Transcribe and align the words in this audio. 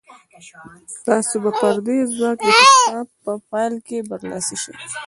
تاسې 1.05 1.35
به 1.43 1.51
پر 1.59 1.75
دې 1.85 1.97
ځواک 2.13 2.37
د 2.45 2.47
کتاب 2.59 3.07
په 3.23 3.31
پيل 3.49 3.73
کې 3.87 3.97
برلاسي 4.09 4.57
شئ. 4.63 4.73